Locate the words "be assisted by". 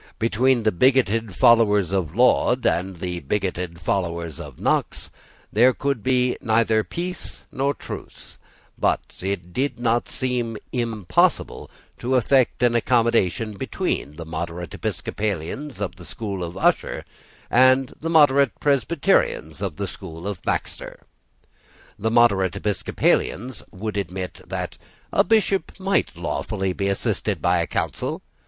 26.73-27.59